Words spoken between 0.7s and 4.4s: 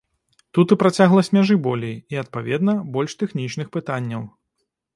і працягласць мяжы болей, і, адпаведна, больш тэхнічных пытанняў.